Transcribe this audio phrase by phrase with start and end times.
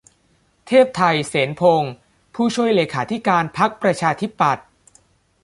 [0.67, 1.93] เทพไท เสนพงศ์
[2.35, 4.65] ผู้ช่วยเลขาธิการพรรคประชาธิปัตย์